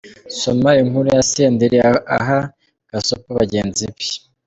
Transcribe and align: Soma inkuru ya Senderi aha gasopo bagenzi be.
Soma 0.39 0.71
inkuru 0.81 1.07
ya 1.15 1.23
Senderi 1.31 1.77
aha 2.17 2.39
gasopo 2.91 3.29
bagenzi 3.39 3.83
be. 3.93 4.05